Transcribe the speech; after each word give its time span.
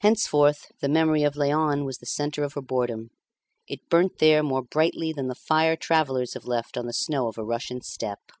Henceforth 0.00 0.72
the 0.80 0.88
memory 0.88 1.22
of 1.22 1.34
Léon 1.34 1.84
was 1.86 1.98
the 1.98 2.06
centre 2.06 2.42
of 2.42 2.54
her 2.54 2.60
boredom; 2.60 3.10
it 3.68 3.88
burnt 3.88 4.18
there 4.18 4.42
more 4.42 4.62
brightly 4.62 5.12
than 5.12 5.28
the 5.28 5.36
fire 5.36 5.76
travellers 5.76 6.34
have 6.34 6.44
left 6.46 6.76
on 6.76 6.86
the 6.86 6.92
snow 6.92 7.28
of 7.28 7.38
a 7.38 7.44
Russian 7.44 7.82
steppe. 7.82 8.32